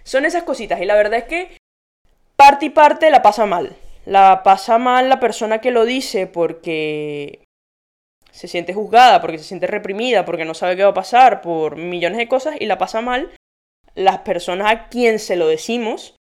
son 0.04 0.24
esas 0.24 0.42
cositas. 0.42 0.80
Y 0.80 0.84
la 0.84 0.96
verdad 0.96 1.20
es 1.20 1.24
que 1.24 1.56
parte 2.36 2.66
y 2.66 2.70
parte 2.70 3.10
la 3.10 3.22
pasa 3.22 3.46
mal. 3.46 3.74
La 4.04 4.42
pasa 4.42 4.78
mal 4.78 5.08
la 5.08 5.20
persona 5.20 5.60
que 5.60 5.70
lo 5.70 5.84
dice 5.84 6.26
porque 6.26 7.44
se 8.30 8.48
siente 8.48 8.74
juzgada, 8.74 9.20
porque 9.20 9.38
se 9.38 9.44
siente 9.44 9.66
reprimida, 9.66 10.24
porque 10.24 10.44
no 10.44 10.54
sabe 10.54 10.76
qué 10.76 10.84
va 10.84 10.90
a 10.90 10.94
pasar, 10.94 11.40
por 11.40 11.76
millones 11.76 12.18
de 12.18 12.28
cosas, 12.28 12.56
y 12.60 12.66
la 12.66 12.78
pasa 12.78 13.00
mal 13.00 13.30
las 13.94 14.18
personas 14.18 14.70
a 14.70 14.88
quien 14.88 15.18
se 15.18 15.36
lo 15.36 15.48
decimos 15.48 16.17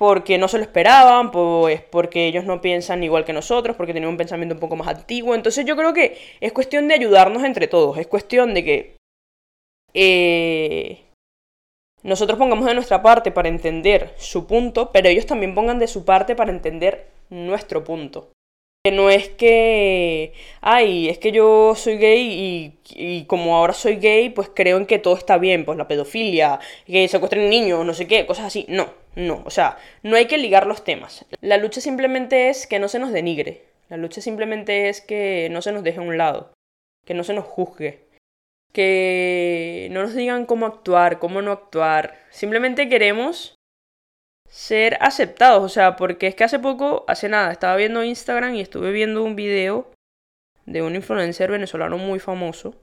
porque 0.00 0.38
no 0.38 0.48
se 0.48 0.56
lo 0.56 0.62
esperaban, 0.64 1.30
pues 1.30 1.82
porque 1.82 2.26
ellos 2.26 2.46
no 2.46 2.62
piensan 2.62 3.04
igual 3.04 3.26
que 3.26 3.34
nosotros, 3.34 3.76
porque 3.76 3.92
tienen 3.92 4.08
un 4.08 4.16
pensamiento 4.16 4.54
un 4.54 4.58
poco 4.58 4.74
más 4.74 4.88
antiguo. 4.88 5.34
Entonces 5.34 5.66
yo 5.66 5.76
creo 5.76 5.92
que 5.92 6.16
es 6.40 6.54
cuestión 6.54 6.88
de 6.88 6.94
ayudarnos 6.94 7.44
entre 7.44 7.68
todos, 7.68 7.98
es 7.98 8.06
cuestión 8.06 8.54
de 8.54 8.64
que 8.64 8.96
eh, 9.92 11.02
nosotros 12.02 12.38
pongamos 12.38 12.64
de 12.64 12.72
nuestra 12.72 13.02
parte 13.02 13.30
para 13.30 13.50
entender 13.50 14.14
su 14.16 14.46
punto, 14.46 14.90
pero 14.90 15.10
ellos 15.10 15.26
también 15.26 15.54
pongan 15.54 15.78
de 15.78 15.86
su 15.86 16.06
parte 16.06 16.34
para 16.34 16.50
entender 16.50 17.10
nuestro 17.28 17.84
punto. 17.84 18.30
Que 18.82 18.92
no 18.92 19.10
es 19.10 19.28
que, 19.28 20.32
ay, 20.62 21.10
es 21.10 21.18
que 21.18 21.32
yo 21.32 21.74
soy 21.76 21.98
gay 21.98 22.72
y, 22.94 23.24
como 23.26 23.54
ahora 23.54 23.74
soy 23.74 23.96
gay, 23.96 24.30
pues 24.30 24.50
creo 24.54 24.78
en 24.78 24.86
que 24.86 24.98
todo 24.98 25.18
está 25.18 25.36
bien, 25.36 25.66
pues 25.66 25.76
la 25.76 25.86
pedofilia, 25.86 26.60
que 26.86 27.06
secuestren 27.06 27.50
niños, 27.50 27.84
no 27.84 27.92
sé 27.92 28.06
qué, 28.06 28.24
cosas 28.24 28.46
así. 28.46 28.64
No, 28.68 28.90
no, 29.16 29.42
o 29.44 29.50
sea, 29.50 29.76
no 30.02 30.16
hay 30.16 30.24
que 30.24 30.38
ligar 30.38 30.66
los 30.66 30.82
temas. 30.82 31.26
La 31.42 31.58
lucha 31.58 31.82
simplemente 31.82 32.48
es 32.48 32.66
que 32.66 32.78
no 32.78 32.88
se 32.88 32.98
nos 32.98 33.12
denigre. 33.12 33.64
La 33.90 33.98
lucha 33.98 34.22
simplemente 34.22 34.88
es 34.88 35.02
que 35.02 35.48
no 35.50 35.60
se 35.60 35.72
nos 35.72 35.82
deje 35.82 35.98
a 35.98 36.02
un 36.02 36.16
lado, 36.16 36.54
que 37.04 37.12
no 37.12 37.22
se 37.22 37.34
nos 37.34 37.44
juzgue, 37.44 38.06
que 38.72 39.88
no 39.90 40.02
nos 40.02 40.14
digan 40.14 40.46
cómo 40.46 40.64
actuar, 40.64 41.18
cómo 41.18 41.42
no 41.42 41.52
actuar. 41.52 42.16
Simplemente 42.30 42.88
queremos 42.88 43.56
ser 44.50 44.98
aceptados, 45.00 45.62
o 45.62 45.68
sea, 45.68 45.96
porque 45.96 46.26
es 46.26 46.34
que 46.34 46.44
hace 46.44 46.58
poco, 46.58 47.04
hace 47.06 47.28
nada, 47.28 47.52
estaba 47.52 47.76
viendo 47.76 48.02
Instagram 48.02 48.56
y 48.56 48.60
estuve 48.60 48.90
viendo 48.90 49.22
un 49.22 49.36
video 49.36 49.90
de 50.66 50.82
un 50.82 50.96
influencer 50.96 51.50
venezolano 51.50 51.98
muy 51.98 52.18
famoso, 52.18 52.74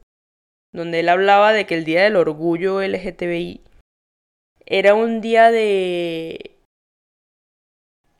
donde 0.73 1.01
él 1.01 1.09
hablaba 1.09 1.53
de 1.53 1.65
que 1.65 1.75
el 1.75 1.83
Día 1.83 2.03
del 2.03 2.15
Orgullo 2.15 2.81
LGTBI 2.81 3.61
era 4.65 4.93
un 4.93 5.21
día 5.21 5.51
de... 5.51 6.51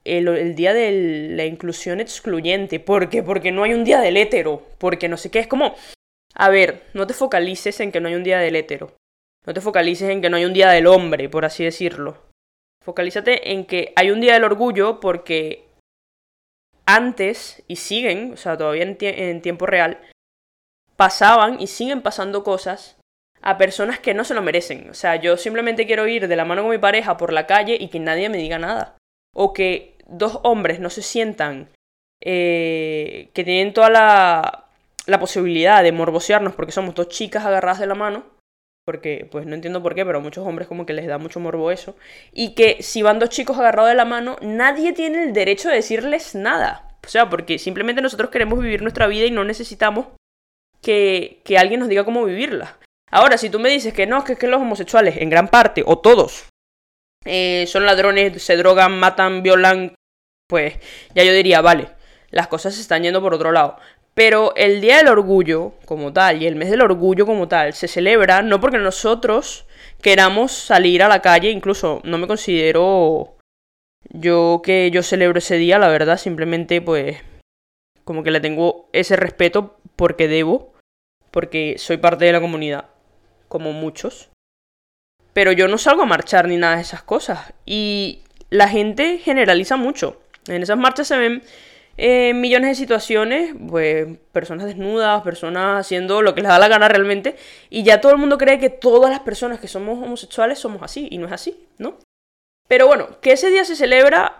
El, 0.06 0.56
día 0.56 0.74
de 0.74 1.32
la 1.36 1.46
inclusión 1.46 2.00
excluyente. 2.00 2.80
¿Por 2.80 3.10
qué? 3.10 3.22
Porque 3.22 3.52
no 3.52 3.64
hay 3.64 3.74
un 3.74 3.84
día 3.84 4.00
del 4.00 4.16
hétero. 4.16 4.66
Porque 4.78 5.10
no 5.10 5.18
sé 5.18 5.30
qué. 5.30 5.40
Es 5.40 5.48
como, 5.48 5.76
a 6.34 6.50
ver, 6.50 6.84
no 6.94 7.06
te 7.06 7.14
focalices 7.14 7.82
en 7.82 7.92
que 7.92 8.00
no 8.00 8.08
hay 8.08 8.16
un 8.16 8.24
día 8.24 8.40
del 8.40 8.56
hétero. 8.56 8.96
No 9.46 9.54
te 9.54 9.60
focalices 9.60 10.10
en 10.10 10.22
que 10.22 10.30
no 10.30 10.38
hay 10.38 10.46
un 10.46 10.54
día 10.54 10.70
del 10.70 10.88
hombre, 10.88 11.28
por 11.28 11.44
así 11.44 11.66
decirlo. 11.66 12.27
Focalízate 12.88 13.52
en 13.52 13.66
que 13.66 13.92
hay 13.98 14.12
un 14.12 14.22
día 14.22 14.36
del 14.36 14.46
orgullo 14.46 15.02
porque 15.02 15.68
antes, 16.86 17.62
y 17.68 17.76
siguen, 17.76 18.32
o 18.32 18.38
sea, 18.38 18.58
todavía 18.58 18.84
en, 18.84 19.42
tiempo 19.42 19.66
real, 19.66 20.00
pasaban 20.96 21.60
y 21.60 21.68
siguen 21.68 22.02
pasando 22.02 22.46
cosas 22.46 22.96
a 23.42 23.58
personas 23.58 24.00
que 24.00 24.14
no 24.14 24.24
se 24.24 24.34
lo 24.34 24.42
merecen. 24.42 24.90
O 24.90 24.94
sea, 24.94 25.18
yo 25.18 25.36
simplemente 25.36 25.86
quiero 25.86 26.08
ir 26.08 26.30
de 26.30 26.36
la 26.38 26.46
mano 26.46 26.62
con 26.62 26.72
mi 26.72 26.78
pareja 26.78 27.18
por 27.18 27.34
la 27.34 27.46
calle 27.46 27.76
y 27.78 27.90
que 27.90 28.00
nadie 28.00 28.30
me 28.30 28.38
diga 28.38 28.58
nada. 28.58 28.96
O 29.36 29.52
que 29.52 29.98
dos 30.08 30.40
hombres 30.44 30.80
no 30.80 30.90
se 30.90 31.02
sientan 31.02 31.68
eh, 32.24 33.32
que 33.34 33.44
tienen 33.44 33.74
toda 33.74 33.90
la, 33.90 34.70
la 35.08 35.20
posibilidad 35.20 35.84
de 35.84 35.92
morbosearnos 35.92 36.56
porque 36.56 36.72
somos 36.72 36.96
dos 36.96 37.10
chicas 37.10 37.46
agarradas 37.46 37.80
de 37.80 37.88
la 37.88 37.96
mano, 37.96 38.37
porque 38.88 39.28
pues 39.30 39.46
no 39.46 39.54
entiendo 39.54 39.84
por 39.84 39.96
qué, 39.96 40.06
pero 40.06 40.20
a 40.20 40.22
muchos 40.22 40.48
hombres 40.48 40.66
como 40.66 40.86
que 40.86 40.94
les 40.94 41.08
da 41.08 41.18
mucho 41.18 41.42
morbo 41.42 41.72
eso, 41.72 41.98
y 42.32 42.56
que 42.56 42.82
si 42.82 43.02
van 43.02 43.20
dos 43.20 43.28
chicos 43.28 43.58
agarrados 43.58 43.90
de 43.90 43.96
la 43.96 44.06
mano, 44.06 44.38
nadie 44.42 44.94
tiene 44.94 45.24
el 45.24 45.34
derecho 45.34 45.68
de 45.68 45.76
decirles 45.76 46.36
nada. 46.36 46.88
O 47.06 47.10
sea, 47.10 47.30
porque 47.30 47.60
simplemente 47.60 48.02
nosotros 48.02 48.30
queremos 48.30 48.60
vivir 48.62 48.82
nuestra 48.82 49.08
vida 49.08 49.26
y 49.26 49.32
no 49.32 49.44
necesitamos 49.44 50.08
que, 50.82 51.42
que 51.44 51.58
alguien 51.58 51.82
nos 51.82 51.90
diga 51.90 52.06
cómo 52.06 52.24
vivirla. 52.24 52.78
Ahora, 53.12 53.38
si 53.38 53.50
tú 53.50 53.60
me 53.60 53.68
dices 53.68 53.94
que 53.94 54.08
no, 54.08 54.24
que 54.24 54.34
es 54.34 54.40
que 54.40 54.48
los 54.48 54.62
homosexuales, 54.62 55.18
en 55.18 55.30
gran 55.30 55.50
parte, 55.50 55.84
o 55.86 55.98
todos, 55.98 56.46
eh, 57.26 57.66
son 57.68 57.86
ladrones, 57.86 58.42
se 58.42 58.56
drogan, 58.56 58.98
matan, 58.98 59.44
violan, 59.44 59.96
pues 60.48 60.76
ya 61.14 61.26
yo 61.26 61.34
diría, 61.34 61.60
vale, 61.60 61.90
las 62.32 62.48
cosas 62.48 62.76
se 62.76 62.82
están 62.82 63.04
yendo 63.04 63.22
por 63.22 63.34
otro 63.34 63.52
lado. 63.52 63.78
Pero 64.18 64.56
el 64.56 64.82
Día 64.82 64.98
del 64.98 65.10
Orgullo 65.10 65.74
como 65.86 66.12
tal 66.12 66.42
y 66.42 66.48
el 66.48 66.56
mes 66.56 66.72
del 66.72 66.82
orgullo 66.82 67.28
como 67.28 67.48
tal 67.48 67.74
se 67.74 67.88
celebra 67.88 68.42
no 68.42 68.60
porque 68.60 68.80
nosotros 68.80 69.68
queramos 70.02 70.52
salir 70.52 71.04
a 71.04 71.08
la 71.08 71.22
calle, 71.22 71.52
incluso 71.52 72.02
no 72.04 72.18
me 72.18 72.26
considero 72.26 73.36
yo 74.10 74.62
que 74.64 74.90
yo 74.90 75.04
celebro 75.04 75.38
ese 75.38 75.58
día, 75.58 75.78
la 75.78 75.90
verdad, 75.90 76.18
simplemente 76.18 76.82
pues 76.82 77.20
como 78.06 78.24
que 78.24 78.32
le 78.32 78.40
tengo 78.40 78.90
ese 78.92 79.18
respeto 79.18 79.78
porque 79.96 80.28
debo, 80.28 80.74
porque 81.30 81.76
soy 81.78 81.98
parte 81.98 82.26
de 82.26 82.32
la 82.32 82.42
comunidad, 82.42 82.86
como 83.48 83.72
muchos. 83.72 84.32
Pero 85.34 85.52
yo 85.52 85.68
no 85.68 85.78
salgo 85.78 86.02
a 86.02 86.08
marchar 86.08 86.48
ni 86.48 86.58
nada 86.58 86.78
de 86.78 86.82
esas 86.82 87.04
cosas. 87.04 87.54
Y 87.68 88.24
la 88.50 88.68
gente 88.68 89.20
generaliza 89.20 89.78
mucho. 89.78 90.20
En 90.48 90.64
esas 90.64 90.80
marchas 90.80 91.08
se 91.08 91.18
ven 91.18 91.44
eh, 91.98 92.34
millones 92.34 92.70
de 92.70 92.76
situaciones, 92.76 93.56
pues 93.70 94.08
personas 94.32 94.68
desnudas, 94.68 95.24
personas 95.24 95.82
haciendo 95.82 96.22
lo 96.22 96.36
que 96.36 96.42
les 96.42 96.50
da 96.50 96.60
la 96.60 96.68
gana 96.68 96.88
realmente, 96.88 97.36
y 97.70 97.84
ya 97.84 98.00
todo 98.02 98.12
el 98.12 98.20
mundo 98.20 98.38
cree 98.38 98.60
que 98.60 98.70
todas 98.70 99.10
las 99.10 99.22
personas 99.22 99.60
que 99.60 99.68
somos 99.68 99.98
homosexuales 100.02 100.60
somos 100.60 100.84
así, 100.84 101.08
y 101.10 101.18
no 101.18 101.26
es 101.26 101.34
así, 101.34 101.68
¿no? 101.78 101.98
Pero 102.68 102.88
bueno, 102.88 103.20
que 103.22 103.32
ese 103.32 103.50
día 103.50 103.66
se 103.66 103.76
celebra 103.76 104.40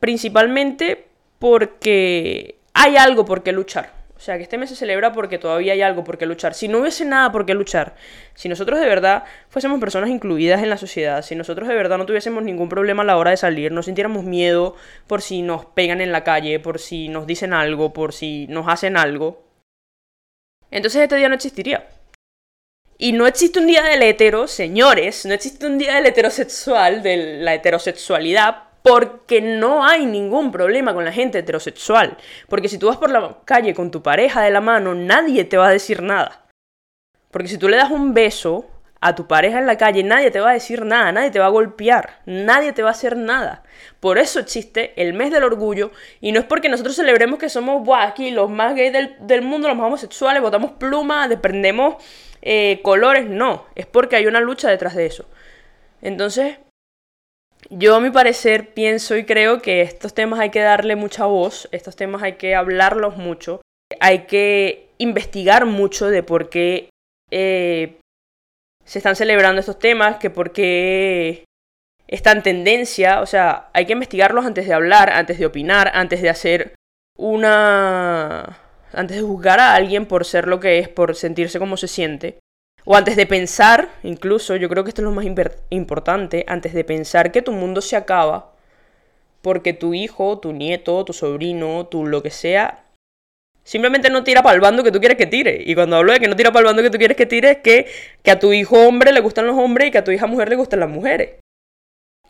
principalmente 0.00 1.06
porque 1.38 2.58
hay 2.72 2.96
algo 2.96 3.24
por 3.24 3.42
qué 3.42 3.52
luchar. 3.52 3.97
O 4.18 4.20
sea, 4.20 4.36
que 4.36 4.42
este 4.42 4.58
mes 4.58 4.68
se 4.68 4.74
celebra 4.74 5.12
porque 5.12 5.38
todavía 5.38 5.74
hay 5.74 5.80
algo 5.80 6.02
por 6.02 6.18
qué 6.18 6.26
luchar. 6.26 6.52
Si 6.52 6.66
no 6.66 6.78
hubiese 6.78 7.04
nada 7.04 7.30
por 7.30 7.46
qué 7.46 7.54
luchar, 7.54 7.94
si 8.34 8.48
nosotros 8.48 8.80
de 8.80 8.86
verdad 8.86 9.22
fuésemos 9.48 9.78
personas 9.78 10.10
incluidas 10.10 10.60
en 10.60 10.70
la 10.70 10.76
sociedad, 10.76 11.22
si 11.22 11.36
nosotros 11.36 11.68
de 11.68 11.76
verdad 11.76 11.98
no 11.98 12.04
tuviésemos 12.04 12.42
ningún 12.42 12.68
problema 12.68 13.04
a 13.04 13.06
la 13.06 13.16
hora 13.16 13.30
de 13.30 13.36
salir, 13.36 13.70
no 13.70 13.84
sintiéramos 13.84 14.24
miedo 14.24 14.74
por 15.06 15.22
si 15.22 15.42
nos 15.42 15.66
pegan 15.66 16.00
en 16.00 16.10
la 16.10 16.24
calle, 16.24 16.58
por 16.58 16.80
si 16.80 17.08
nos 17.08 17.28
dicen 17.28 17.52
algo, 17.52 17.92
por 17.92 18.12
si 18.12 18.48
nos 18.48 18.66
hacen 18.66 18.96
algo, 18.96 19.48
entonces 20.70 21.02
este 21.02 21.16
día 21.16 21.28
no 21.28 21.34
existiría. 21.34 21.86
Y 22.98 23.12
no 23.12 23.28
existe 23.28 23.60
un 23.60 23.68
día 23.68 23.84
del 23.84 24.02
hetero, 24.02 24.48
señores, 24.48 25.24
no 25.24 25.32
existe 25.32 25.64
un 25.66 25.78
día 25.78 25.94
del 25.94 26.06
heterosexual, 26.06 27.02
de 27.02 27.38
la 27.38 27.54
heterosexualidad, 27.54 28.64
porque 28.88 29.40
no 29.40 29.84
hay 29.84 30.06
ningún 30.06 30.50
problema 30.50 30.94
con 30.94 31.04
la 31.04 31.12
gente 31.12 31.38
heterosexual. 31.38 32.16
Porque 32.48 32.68
si 32.68 32.78
tú 32.78 32.86
vas 32.86 32.96
por 32.96 33.10
la 33.10 33.38
calle 33.44 33.74
con 33.74 33.90
tu 33.90 34.02
pareja 34.02 34.42
de 34.42 34.50
la 34.50 34.60
mano, 34.60 34.94
nadie 34.94 35.44
te 35.44 35.56
va 35.56 35.68
a 35.68 35.72
decir 35.72 36.02
nada. 36.02 36.46
Porque 37.30 37.48
si 37.48 37.58
tú 37.58 37.68
le 37.68 37.76
das 37.76 37.90
un 37.90 38.14
beso 38.14 38.66
a 39.00 39.14
tu 39.14 39.26
pareja 39.26 39.58
en 39.58 39.66
la 39.66 39.76
calle, 39.76 40.02
nadie 40.02 40.30
te 40.30 40.40
va 40.40 40.50
a 40.50 40.54
decir 40.54 40.84
nada, 40.84 41.12
nadie 41.12 41.30
te 41.30 41.38
va 41.38 41.46
a 41.46 41.50
golpear, 41.50 42.20
nadie 42.26 42.72
te 42.72 42.82
va 42.82 42.88
a 42.88 42.92
hacer 42.92 43.16
nada. 43.16 43.62
Por 44.00 44.18
eso 44.18 44.40
existe 44.40 44.92
el 45.00 45.12
mes 45.12 45.30
del 45.30 45.44
orgullo 45.44 45.92
y 46.20 46.32
no 46.32 46.40
es 46.40 46.46
porque 46.46 46.68
nosotros 46.68 46.96
celebremos 46.96 47.38
que 47.38 47.48
somos 47.48 47.86
aquí 47.96 48.30
los 48.30 48.50
más 48.50 48.74
gays 48.74 48.92
del, 49.20 49.42
mundo, 49.42 49.68
los 49.68 49.76
más 49.76 49.86
homosexuales, 49.86 50.42
botamos 50.42 50.72
plumas, 50.72 51.28
desprendemos 51.28 52.02
eh, 52.42 52.80
colores, 52.82 53.28
no, 53.28 53.66
es 53.76 53.86
porque 53.86 54.16
hay 54.16 54.26
una 54.26 54.40
lucha 54.40 54.68
detrás 54.68 54.96
de 54.96 55.06
eso. 55.06 55.26
Entonces, 56.02 56.58
yo 57.70 57.96
a 57.96 58.00
mi 58.00 58.10
parecer 58.10 58.72
pienso 58.72 59.16
y 59.16 59.24
creo 59.24 59.60
que 59.60 59.82
estos 59.82 60.14
temas 60.14 60.40
hay 60.40 60.50
que 60.50 60.60
darle 60.60 60.96
mucha 60.96 61.26
voz, 61.26 61.68
estos 61.72 61.96
temas 61.96 62.22
hay 62.22 62.34
que 62.34 62.54
hablarlos 62.54 63.16
mucho, 63.16 63.60
hay 64.00 64.26
que 64.26 64.90
investigar 64.98 65.66
mucho 65.66 66.08
de 66.08 66.22
por 66.22 66.48
qué 66.48 66.90
eh, 67.30 68.00
se 68.84 68.98
están 68.98 69.16
celebrando 69.16 69.60
estos 69.60 69.78
temas, 69.78 70.16
que 70.16 70.30
por 70.30 70.52
qué 70.52 71.44
está 72.06 72.32
en 72.32 72.42
tendencia, 72.42 73.20
o 73.20 73.26
sea, 73.26 73.68
hay 73.74 73.84
que 73.84 73.92
investigarlos 73.92 74.46
antes 74.46 74.66
de 74.66 74.72
hablar, 74.72 75.10
antes 75.10 75.38
de 75.38 75.46
opinar, 75.46 75.90
antes 75.94 76.22
de 76.22 76.30
hacer 76.30 76.74
una... 77.18 78.58
antes 78.92 79.18
de 79.18 79.22
juzgar 79.22 79.60
a 79.60 79.74
alguien 79.74 80.06
por 80.06 80.24
ser 80.24 80.48
lo 80.48 80.58
que 80.58 80.78
es, 80.78 80.88
por 80.88 81.14
sentirse 81.14 81.58
como 81.58 81.76
se 81.76 81.88
siente 81.88 82.38
o 82.90 82.96
antes 82.96 83.16
de 83.16 83.26
pensar, 83.26 83.90
incluso, 84.02 84.56
yo 84.56 84.70
creo 84.70 84.82
que 84.82 84.88
esto 84.88 85.02
es 85.02 85.04
lo 85.04 85.12
más 85.12 85.26
importante, 85.68 86.46
antes 86.48 86.72
de 86.72 86.84
pensar 86.84 87.30
que 87.30 87.42
tu 87.42 87.52
mundo 87.52 87.82
se 87.82 87.96
acaba, 87.96 88.54
porque 89.42 89.74
tu 89.74 89.92
hijo, 89.92 90.38
tu 90.38 90.54
nieto, 90.54 91.04
tu 91.04 91.12
sobrino, 91.12 91.86
tu 91.88 92.06
lo 92.06 92.22
que 92.22 92.30
sea, 92.30 92.86
simplemente 93.62 94.08
no 94.08 94.24
tira 94.24 94.42
para 94.42 94.54
el 94.54 94.62
bando 94.62 94.82
que 94.82 94.90
tú 94.90 95.00
quieres 95.00 95.18
que 95.18 95.26
tire. 95.26 95.62
Y 95.66 95.74
cuando 95.74 95.96
hablo 95.96 96.14
de 96.14 96.20
que 96.20 96.28
no 96.28 96.34
tira 96.34 96.50
para 96.50 96.60
el 96.60 96.64
bando 96.64 96.82
que 96.82 96.88
tú 96.88 96.96
quieres 96.96 97.18
que 97.18 97.26
tire, 97.26 97.50
es 97.50 97.58
que, 97.58 97.88
que 98.22 98.30
a 98.30 98.38
tu 98.38 98.54
hijo 98.54 98.78
hombre 98.78 99.12
le 99.12 99.20
gustan 99.20 99.46
los 99.46 99.58
hombres 99.58 99.88
y 99.88 99.90
que 99.90 99.98
a 99.98 100.04
tu 100.04 100.10
hija 100.10 100.26
mujer 100.26 100.48
le 100.48 100.56
gustan 100.56 100.80
las 100.80 100.88
mujeres. 100.88 101.40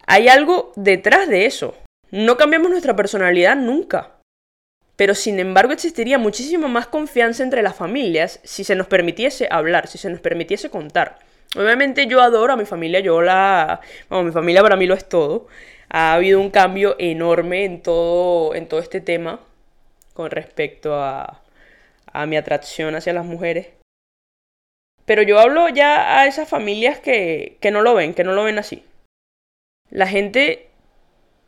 Hay 0.09 0.27
algo 0.27 0.73
detrás 0.75 1.29
de 1.29 1.47
eso. 1.47 1.77
No 2.11 2.37
cambiamos 2.37 2.69
nuestra 2.69 2.97
personalidad 2.97 3.55
nunca 3.55 4.17
pero 4.99 5.14
sin 5.14 5.38
embargo 5.38 5.73
existiría 5.73 6.19
muchísima 6.19 6.67
más 6.67 6.88
confianza 6.88 7.45
entre 7.45 7.62
las 7.62 7.76
familias 7.76 8.40
si 8.43 8.64
se 8.64 8.75
nos 8.75 8.88
permitiese 8.88 9.47
hablar, 9.49 9.87
si 9.87 9.97
se 9.97 10.11
nos 10.11 10.19
permitiese 10.19 10.71
contar. 10.71 11.21
Obviamente 11.55 12.09
yo 12.09 12.21
adoro 12.21 12.55
a 12.55 12.57
mi 12.57 12.64
familia, 12.64 12.99
yo 12.99 13.23
la... 13.23 13.81
Bueno, 14.09 14.25
mi 14.25 14.33
familia 14.33 14.61
para 14.61 14.75
mí 14.75 14.87
lo 14.87 14.95
es 14.95 15.09
todo. 15.09 15.47
Ha 15.88 16.14
habido 16.14 16.40
un 16.40 16.50
cambio 16.50 16.97
enorme 16.99 17.64
en 17.64 17.81
todo, 17.81 18.57
en 18.57 18.67
todo 18.67 18.81
este 18.81 19.00
tema 19.00 19.38
con 20.14 20.33
respecto 20.33 20.97
a, 20.97 21.43
a 22.12 22.26
mi 22.26 22.37
atracción 22.37 22.97
hacia 22.97 23.12
las 23.12 23.25
mujeres. 23.25 23.69
Pero 25.05 25.23
yo 25.23 25.38
hablo 25.38 25.69
ya 25.69 26.19
a 26.19 26.26
esas 26.26 26.49
familias 26.49 26.99
que, 26.99 27.57
que 27.61 27.71
no 27.71 27.83
lo 27.83 27.95
ven, 27.95 28.14
que 28.14 28.25
no 28.25 28.33
lo 28.33 28.43
ven 28.43 28.59
así. 28.59 28.83
La 29.90 30.09
gente 30.09 30.67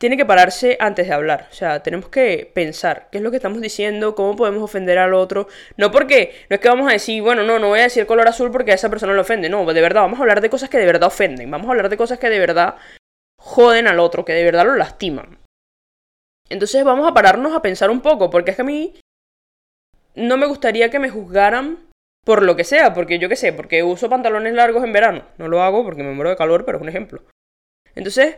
tiene 0.01 0.17
que 0.17 0.25
pararse 0.25 0.77
antes 0.79 1.05
de 1.05 1.13
hablar. 1.13 1.47
O 1.51 1.53
sea, 1.53 1.83
tenemos 1.83 2.09
que 2.09 2.49
pensar 2.55 3.07
qué 3.11 3.19
es 3.19 3.23
lo 3.23 3.29
que 3.29 3.37
estamos 3.37 3.61
diciendo, 3.61 4.15
cómo 4.15 4.35
podemos 4.35 4.63
ofender 4.63 4.97
al 4.97 5.13
otro. 5.13 5.47
No 5.77 5.91
porque, 5.91 6.33
no 6.49 6.55
es 6.55 6.59
que 6.59 6.69
vamos 6.69 6.89
a 6.89 6.93
decir, 6.93 7.21
bueno, 7.21 7.43
no, 7.43 7.59
no 7.59 7.67
voy 7.67 7.81
a 7.81 7.83
decir 7.83 8.07
color 8.07 8.27
azul 8.27 8.49
porque 8.49 8.71
a 8.71 8.73
esa 8.73 8.89
persona 8.89 9.13
le 9.13 9.19
ofende. 9.19 9.47
No, 9.47 9.63
de 9.63 9.79
verdad, 9.79 10.01
vamos 10.01 10.17
a 10.17 10.23
hablar 10.23 10.41
de 10.41 10.49
cosas 10.49 10.71
que 10.71 10.79
de 10.79 10.87
verdad 10.87 11.07
ofenden. 11.09 11.51
Vamos 11.51 11.67
a 11.67 11.69
hablar 11.69 11.87
de 11.87 11.97
cosas 11.97 12.17
que 12.17 12.31
de 12.31 12.39
verdad 12.39 12.77
joden 13.39 13.87
al 13.87 13.99
otro, 13.99 14.25
que 14.25 14.33
de 14.33 14.43
verdad 14.43 14.65
lo 14.65 14.75
lastiman. 14.75 15.37
Entonces 16.49 16.83
vamos 16.83 17.07
a 17.07 17.13
pararnos 17.13 17.53
a 17.53 17.61
pensar 17.61 17.91
un 17.91 18.01
poco, 18.01 18.31
porque 18.31 18.51
es 18.51 18.55
que 18.55 18.63
a 18.63 18.65
mí 18.65 18.95
no 20.15 20.35
me 20.35 20.47
gustaría 20.47 20.89
que 20.89 20.97
me 20.97 21.11
juzgaran 21.11 21.77
por 22.25 22.41
lo 22.41 22.55
que 22.55 22.63
sea, 22.63 22.95
porque 22.95 23.19
yo 23.19 23.29
qué 23.29 23.35
sé, 23.35 23.53
porque 23.53 23.83
uso 23.83 24.09
pantalones 24.09 24.55
largos 24.55 24.83
en 24.83 24.93
verano. 24.93 25.25
No 25.37 25.47
lo 25.47 25.61
hago 25.61 25.83
porque 25.83 26.01
me 26.01 26.11
muero 26.11 26.31
de 26.31 26.37
calor, 26.37 26.65
pero 26.65 26.79
es 26.79 26.81
un 26.81 26.89
ejemplo. 26.89 27.21
Entonces, 27.93 28.37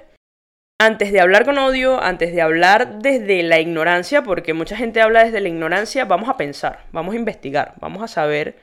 antes 0.79 1.11
de 1.11 1.21
hablar 1.21 1.45
con 1.45 1.57
odio, 1.57 2.01
antes 2.01 2.33
de 2.33 2.41
hablar 2.41 2.99
desde 2.99 3.43
la 3.43 3.59
ignorancia, 3.59 4.23
porque 4.23 4.53
mucha 4.53 4.75
gente 4.75 5.01
habla 5.01 5.23
desde 5.23 5.39
la 5.39 5.49
ignorancia, 5.49 6.05
vamos 6.05 6.29
a 6.29 6.37
pensar, 6.37 6.85
vamos 6.91 7.13
a 7.13 7.17
investigar, 7.17 7.75
vamos 7.79 8.03
a 8.03 8.07
saber 8.07 8.61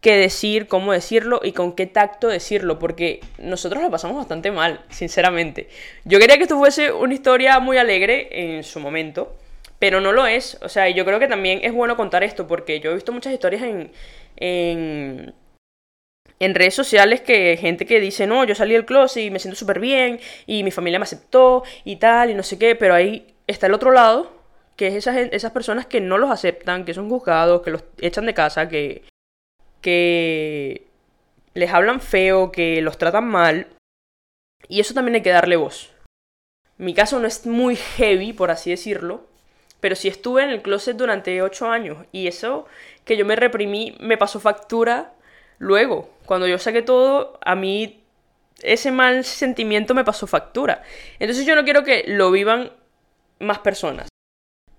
qué 0.00 0.16
decir, 0.16 0.66
cómo 0.66 0.92
decirlo 0.92 1.40
y 1.42 1.52
con 1.52 1.74
qué 1.74 1.86
tacto 1.86 2.28
decirlo, 2.28 2.78
porque 2.78 3.20
nosotros 3.38 3.82
lo 3.82 3.90
pasamos 3.90 4.16
bastante 4.16 4.50
mal, 4.50 4.84
sinceramente. 4.90 5.68
Yo 6.04 6.18
quería 6.18 6.36
que 6.36 6.44
esto 6.44 6.58
fuese 6.58 6.92
una 6.92 7.14
historia 7.14 7.58
muy 7.58 7.76
alegre 7.76 8.28
en 8.30 8.64
su 8.64 8.80
momento, 8.80 9.36
pero 9.78 10.00
no 10.00 10.12
lo 10.12 10.26
es. 10.26 10.58
O 10.62 10.68
sea, 10.68 10.88
yo 10.88 11.04
creo 11.04 11.18
que 11.18 11.28
también 11.28 11.60
es 11.62 11.72
bueno 11.72 11.96
contar 11.96 12.22
esto, 12.22 12.46
porque 12.46 12.80
yo 12.80 12.92
he 12.92 12.94
visto 12.94 13.12
muchas 13.12 13.32
historias 13.32 13.62
en, 13.62 13.92
en 14.36 15.34
en 16.40 16.54
redes 16.54 16.74
sociales 16.74 17.20
que 17.20 17.56
gente 17.58 17.84
que 17.84 18.00
dice, 18.00 18.26
no, 18.26 18.44
yo 18.44 18.54
salí 18.54 18.72
del 18.72 18.86
closet 18.86 19.24
y 19.24 19.30
me 19.30 19.38
siento 19.38 19.58
súper 19.58 19.78
bien 19.78 20.18
y 20.46 20.64
mi 20.64 20.70
familia 20.70 20.98
me 20.98 21.04
aceptó 21.04 21.62
y 21.84 21.96
tal 21.96 22.30
y 22.30 22.34
no 22.34 22.42
sé 22.42 22.58
qué, 22.58 22.74
pero 22.74 22.94
ahí 22.94 23.34
está 23.46 23.66
el 23.66 23.74
otro 23.74 23.92
lado, 23.92 24.32
que 24.74 24.88
es 24.88 24.94
esas, 24.94 25.16
esas 25.16 25.52
personas 25.52 25.84
que 25.86 26.00
no 26.00 26.16
los 26.16 26.30
aceptan, 26.30 26.86
que 26.86 26.94
son 26.94 27.10
juzgados, 27.10 27.60
que 27.60 27.70
los 27.70 27.84
echan 28.00 28.24
de 28.24 28.32
casa, 28.32 28.68
que, 28.68 29.04
que 29.82 30.86
les 31.52 31.70
hablan 31.70 32.00
feo, 32.00 32.50
que 32.50 32.80
los 32.80 32.96
tratan 32.96 33.28
mal. 33.28 33.68
Y 34.66 34.80
eso 34.80 34.94
también 34.94 35.16
hay 35.16 35.22
que 35.22 35.30
darle 35.30 35.56
voz. 35.56 35.92
Mi 36.78 36.94
caso 36.94 37.20
no 37.20 37.26
es 37.26 37.44
muy 37.44 37.76
heavy, 37.76 38.32
por 38.32 38.50
así 38.50 38.70
decirlo, 38.70 39.26
pero 39.80 39.94
sí 39.94 40.08
estuve 40.08 40.42
en 40.42 40.50
el 40.50 40.62
closet 40.62 40.96
durante 40.96 41.42
8 41.42 41.70
años 41.70 42.06
y 42.12 42.26
eso 42.28 42.66
que 43.04 43.18
yo 43.18 43.26
me 43.26 43.36
reprimí 43.36 43.96
me 44.00 44.16
pasó 44.16 44.40
factura 44.40 45.12
luego, 45.60 46.10
cuando 46.26 46.48
yo 46.48 46.58
saqué 46.58 46.82
todo, 46.82 47.38
a 47.44 47.54
mí 47.54 48.02
ese 48.62 48.90
mal 48.90 49.24
sentimiento 49.24 49.94
me 49.94 50.04
pasó 50.04 50.26
factura. 50.26 50.82
Entonces 51.20 51.46
yo 51.46 51.54
no 51.54 51.64
quiero 51.64 51.84
que 51.84 52.04
lo 52.08 52.32
vivan 52.32 52.72
más 53.38 53.60
personas. 53.60 54.08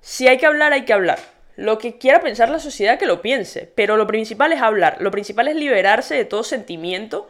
Si 0.01 0.27
hay 0.27 0.38
que 0.38 0.45
hablar, 0.45 0.73
hay 0.73 0.83
que 0.83 0.93
hablar. 0.93 1.19
Lo 1.55 1.77
que 1.77 1.97
quiera 1.97 2.21
pensar 2.21 2.50
la 2.50 2.59
sociedad, 2.59 2.97
que 2.97 3.05
lo 3.05 3.21
piense. 3.21 3.71
Pero 3.75 3.97
lo 3.97 4.07
principal 4.07 4.51
es 4.51 4.61
hablar. 4.61 4.97
Lo 5.00 5.11
principal 5.11 5.47
es 5.47 5.55
liberarse 5.55 6.15
de 6.15 6.25
todo 6.25 6.43
sentimiento 6.43 7.29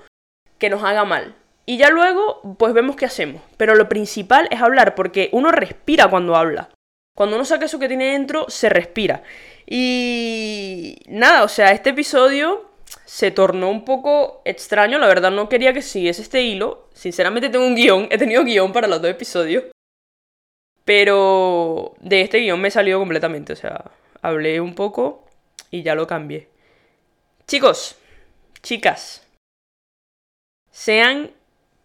que 0.58 0.70
nos 0.70 0.84
haga 0.84 1.04
mal. 1.04 1.36
Y 1.66 1.78
ya 1.78 1.90
luego, 1.90 2.42
pues 2.58 2.74
vemos 2.74 2.96
qué 2.96 3.06
hacemos. 3.06 3.42
Pero 3.58 3.76
lo 3.76 3.90
principal 3.90 4.48
es 4.52 4.62
hablar, 4.62 4.96
porque 4.96 5.30
uno 5.32 5.52
respira 5.52 6.10
cuando 6.10 6.36
habla. 6.36 6.70
Cuando 7.16 7.36
uno 7.36 7.46
saca 7.46 7.66
eso 7.66 7.80
que 7.80 7.88
tiene 7.88 8.14
dentro, 8.14 8.50
se 8.50 8.70
respira. 8.70 9.24
Y 9.66 10.98
nada, 11.08 11.44
o 11.44 11.48
sea, 11.48 11.72
este 11.72 11.92
episodio 11.92 12.71
se 13.12 13.30
tornó 13.30 13.70
un 13.70 13.84
poco 13.84 14.42
extraño. 14.46 14.98
La 14.98 15.08
verdad 15.08 15.32
no 15.32 15.50
quería 15.50 15.74
que 15.74 15.82
siguiese 15.82 16.22
este 16.22 16.44
hilo. 16.44 16.88
Sinceramente 16.94 17.50
tengo 17.50 17.68
un 17.68 17.76
guion, 17.76 18.08
he 18.10 18.18
tenido 18.18 18.46
guion 18.46 18.72
para 18.72 18.88
los 18.88 19.02
dos 19.02 19.12
episodios. 19.12 19.66
Pero 20.86 21.94
de 22.00 22.22
este 22.22 22.38
guion 22.38 22.62
me 22.62 22.72
salió 22.72 23.00
completamente. 23.00 23.52
O 23.52 23.56
sea, 23.58 23.92
hablé 24.22 24.62
un 24.62 24.76
poco 24.76 25.26
y 25.72 25.84
ya 25.84 25.94
lo 25.94 26.08
cambié. 26.08 26.48
Chicos, 27.48 27.98
chicas, 28.64 29.28
sean 30.72 31.32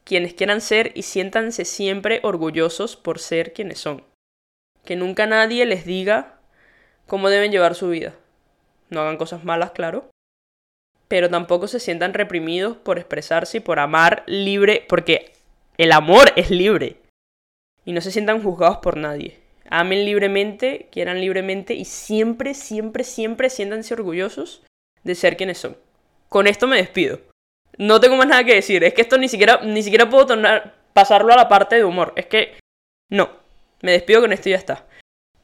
quienes 0.05 0.33
quieran 0.33 0.61
ser 0.61 0.93
y 0.95 1.03
siéntanse 1.03 1.65
siempre 1.65 2.21
orgullosos 2.23 2.95
por 2.95 3.19
ser 3.19 3.53
quienes 3.53 3.81
son. 3.81 4.05
Que 4.85 4.95
nunca 4.95 5.27
nadie 5.27 5.67
les 5.67 5.85
diga 5.87 6.39
cómo 7.09 7.31
deben 7.31 7.51
llevar 7.51 7.75
su 7.75 7.89
vida. 7.89 8.15
No 8.91 9.01
hagan 9.01 9.17
cosas 9.17 9.43
malas, 9.43 9.73
claro. 9.73 10.09
Pero 11.09 11.31
tampoco 11.31 11.69
se 11.69 11.81
sientan 11.81 12.15
reprimidos 12.15 12.77
por 12.77 12.99
expresarse 12.99 13.59
y 13.59 13.61
por 13.61 13.79
amar 13.79 14.25
libre, 14.27 14.85
porque 14.89 15.33
el 15.79 15.93
amor 15.93 16.33
es 16.37 16.51
libre. 16.51 16.97
Y 17.85 17.93
no 17.93 18.01
se 18.01 18.11
sientan 18.11 18.43
juzgados 18.43 18.79
por 18.79 18.97
nadie. 18.97 19.39
Amen 19.69 20.05
libremente, 20.05 20.89
quieran 20.91 21.21
libremente 21.21 21.75
y 21.75 21.85
siempre, 21.85 22.55
siempre, 22.55 23.05
siempre 23.05 23.51
siéntanse 23.51 23.95
orgullosos 23.95 24.63
de 25.03 25.15
ser 25.15 25.37
quienes 25.37 25.59
son. 25.59 25.77
Con 26.29 26.47
esto 26.47 26.67
me 26.67 26.77
despido. 26.77 27.21
No 27.79 28.01
tengo 28.01 28.17
más 28.17 28.27
nada 28.27 28.45
que 28.45 28.55
decir. 28.55 28.83
Es 28.85 28.95
que 28.95 29.03
esto 29.03 29.19
ni 29.19 29.29
siquiera, 29.29 29.61
ni 29.63 29.83
siquiera 29.83 30.09
puedo 30.09 30.27
pasarlo 30.93 31.33
a 31.33 31.37
la 31.37 31.49
parte 31.49 31.77
de 31.77 31.85
humor. 31.85 32.13
Es 32.17 32.27
que 32.27 32.59
no. 33.11 33.31
Me 33.83 33.93
despido 33.93 34.21
con 34.23 34.33
esto 34.33 34.49
y 34.49 34.53
ya 34.53 34.59
está. 34.59 34.87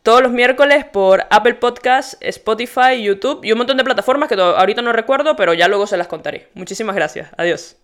Todos 0.03 0.21
los 0.21 0.33
miércoles 0.33 0.85
por 0.85 1.27
Apple 1.31 1.55
Podcasts, 1.55 2.17
Spotify, 2.21 3.01
YouTube 3.01 3.45
y 3.45 3.53
un 3.53 3.59
montón 3.59 3.77
de 3.77 3.85
plataformas 3.85 4.29
que 4.29 4.35
ahorita 4.35 4.83
no 4.83 4.93
recuerdo, 4.93 5.37
pero 5.37 5.55
ya 5.55 5.69
luego 5.69 5.87
se 5.87 5.97
las 5.97 6.09
contaré. 6.09 6.49
Muchísimas 6.55 6.97
gracias. 6.97 7.29
Adiós. 7.37 7.77